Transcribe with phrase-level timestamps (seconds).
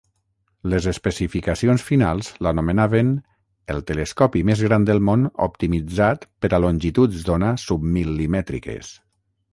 [0.73, 3.11] Les especificacions finals l'anomenaven
[3.75, 8.91] "el telescopi més gran del món optimitzat per a longituds d'ona submil·limètriques".